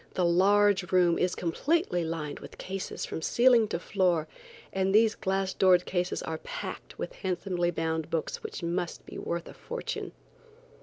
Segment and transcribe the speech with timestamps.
[0.15, 4.27] The large room is completely lined with cases from ceiling to floor,
[4.73, 9.47] and these glass doored cases are packed with handsomely bound books which must be worth
[9.47, 10.11] a fortune.